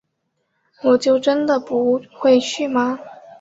[0.81, 2.97] 我就真的不会去吗